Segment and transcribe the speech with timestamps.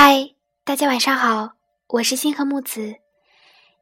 [0.00, 0.30] 嗨，
[0.62, 1.54] 大家晚上好，
[1.88, 2.94] 我是星河木子，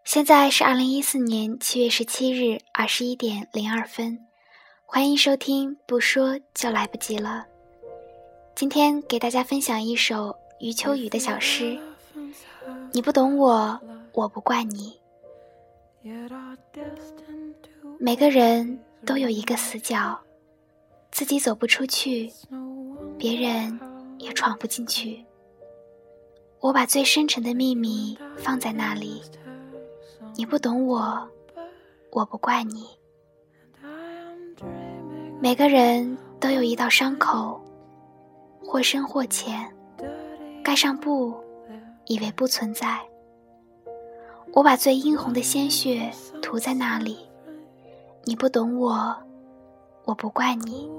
[0.03, 4.19] 现在是二零一四年七月十七日二十一点零二分，
[4.87, 7.45] 欢迎收听不说就来不及了。
[8.55, 11.79] 今天给大家分享一首余秋雨的小诗，
[12.93, 13.79] 你不懂我，
[14.15, 14.99] 我不怪你。
[18.01, 20.19] 每个人都有一个死角，
[21.11, 22.33] 自己走不出去，
[23.19, 23.79] 别人
[24.17, 25.23] 也闯不进去。
[26.67, 29.23] 我把最深沉的秘密放在那里，
[30.35, 31.25] 你不懂我，
[32.11, 32.89] 我不怪你。
[35.41, 37.61] 每个人都有一道伤口，
[38.65, 39.73] 或深或浅，
[40.65, 41.33] 盖上布，
[42.07, 42.99] 以为不存在。
[44.53, 46.11] 我把最殷红的鲜血
[46.43, 47.17] 涂在那里，
[48.25, 49.17] 你不懂我，
[50.05, 50.91] 我不怪你。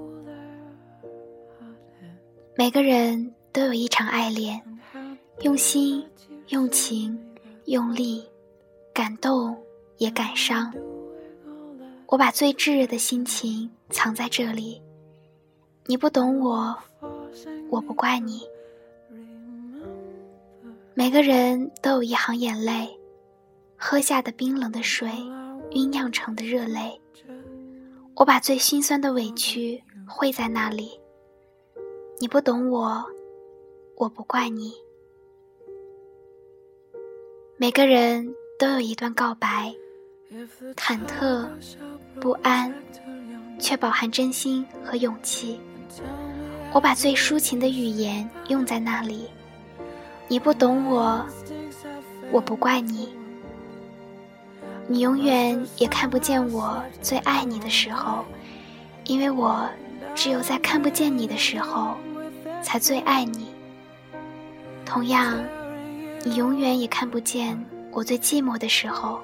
[2.56, 4.64] 每个人都有一场爱恋。
[5.42, 6.04] 用心，
[6.48, 7.16] 用情，
[7.66, 8.28] 用力，
[8.92, 9.56] 感动
[9.98, 10.74] 也感伤。
[12.08, 14.82] 我把最炙热的心情藏在这里，
[15.86, 16.76] 你不懂我，
[17.70, 18.42] 我不怪你。
[20.96, 22.90] 每个人都有一行眼泪，
[23.78, 25.08] 喝下的冰冷的水，
[25.70, 27.00] 酝酿成的热泪。
[28.16, 31.00] 我把最心酸的委屈汇在那里，
[32.20, 33.06] 你不懂我，
[33.98, 34.74] 我不怪你。
[37.60, 39.74] 每个人都有一段告白，
[40.76, 41.48] 忐忑、
[42.22, 42.72] 不安，
[43.58, 45.60] 却饱含真心和勇气。
[46.72, 49.28] 我把最抒情的语言用在那里，
[50.28, 51.26] 你不懂我，
[52.32, 53.10] 我不怪你。
[54.88, 58.24] 你永远也看不见我最爱你的时候，
[59.06, 59.68] 因为我
[60.14, 61.98] 只有在看不见你的时候，
[62.62, 63.48] 才最爱你。
[64.86, 65.44] 同样。
[66.24, 67.58] 你永远也看不见
[67.92, 69.22] 我最寂寞的时候，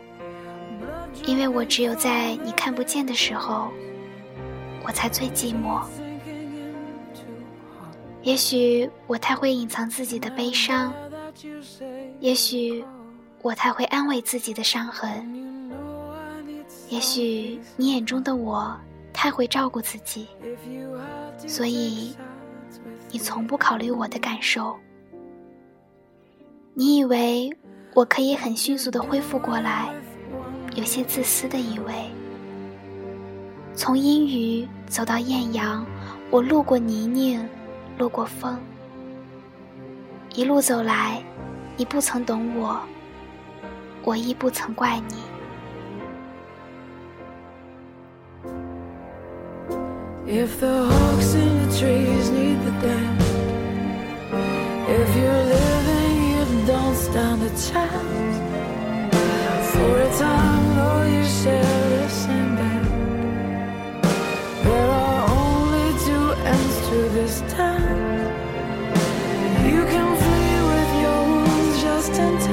[1.25, 3.69] 因为我只有在你看不见的时候，
[4.85, 5.81] 我才最寂寞。
[8.21, 10.93] 也许我太会隐藏自己的悲伤，
[12.21, 12.83] 也许
[13.41, 15.69] 我太会安慰自己的伤痕，
[16.89, 18.73] 也许你眼中的我
[19.11, 20.27] 太会照顾自己，
[21.45, 22.15] 所以
[23.11, 24.79] 你从不考虑我的感受。
[26.75, 27.55] 你以为
[27.93, 29.93] 我可以很迅速的恢复过来，
[30.75, 31.93] 有些自私的以为。
[33.75, 35.85] 从阴雨走到艳阳，
[36.31, 37.45] 我路过泥泞，
[37.99, 38.57] 路过风，
[40.33, 41.23] 一路走来，
[41.77, 42.81] 你不曾懂我，
[44.03, 45.15] 我亦不曾怪你。
[50.25, 53.29] If the hawks in the trees need the dance,
[54.87, 55.92] if you're living.
[56.65, 58.37] Don't stand a chance.
[59.73, 62.85] For a time, though you share the same bed,
[64.63, 68.23] there are only two ends to this dance.
[69.73, 72.52] You can flee with your wounds just in time.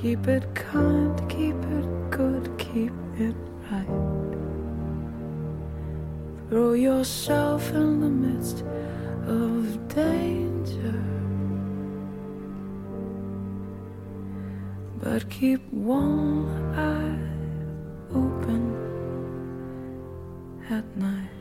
[0.00, 3.34] Keep it kind, keep it good, keep it
[3.68, 3.84] right.
[6.48, 8.62] Throw yourself in the midst
[9.26, 11.02] of danger.
[15.02, 17.18] But keep one eye
[18.14, 18.62] open
[20.70, 21.37] at night.